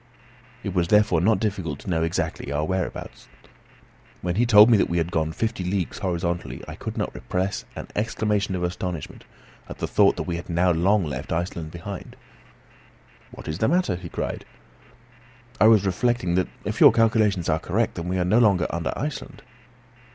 It 0.63 0.73
was 0.73 0.87
therefore 0.87 1.21
not 1.21 1.39
difficult 1.39 1.77
to 1.81 1.89
know 1.91 2.01
exactly 2.01 2.51
our 2.51 2.65
whereabouts. 2.65 3.27
When 4.23 4.33
he 4.33 4.47
told 4.47 4.67
me 4.71 4.77
that 4.79 4.89
we 4.89 4.97
had 4.97 5.11
gone 5.11 5.31
fifty 5.31 5.63
leagues 5.63 5.99
horizontally, 5.99 6.63
I 6.67 6.73
could 6.73 6.97
not 6.97 7.13
repress 7.13 7.65
an 7.75 7.87
exclamation 7.95 8.55
of 8.55 8.63
astonishment, 8.63 9.25
at 9.69 9.77
the 9.77 9.85
thought 9.87 10.15
that 10.15 10.23
we 10.23 10.37
had 10.37 10.49
now 10.49 10.71
long 10.71 11.03
left 11.05 11.31
Iceland 11.31 11.69
behind 11.69 12.15
us. 12.15 12.21
"What 13.29 13.47
is 13.47 13.59
the 13.59 13.67
matter?" 13.67 13.95
he 13.95 14.09
cried. 14.09 14.43
"I 15.59 15.67
was 15.67 15.85
reflecting 15.85 16.33
that 16.33 16.47
if 16.65 16.81
your 16.81 16.91
calculations 16.91 17.47
are 17.47 17.59
correct 17.59 17.99
we 17.99 18.17
are 18.17 18.25
no 18.25 18.39
longer 18.39 18.65
under 18.71 18.91
Iceland." 18.97 19.43